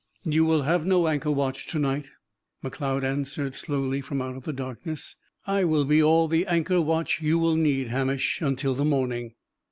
"You 0.25 0.45
will 0.45 0.63
have 0.63 0.83
no 0.83 1.07
anchor 1.07 1.29
watch 1.29 1.67
to 1.67 1.77
night," 1.77 2.07
Macleod 2.63 3.03
answered 3.03 3.53
slowly, 3.53 4.01
from 4.01 4.19
out 4.19 4.35
of 4.35 4.45
the 4.45 4.51
darkness. 4.51 5.15
"I 5.45 5.63
will 5.63 5.85
be 5.85 6.01
all 6.01 6.27
the 6.27 6.47
anchor 6.47 6.81
watch 6.81 7.21
you 7.21 7.37
will 7.37 7.55
need, 7.55 7.89
Hamish, 7.89 8.41
until 8.41 8.73
the 8.73 8.83
morning." 8.83 9.35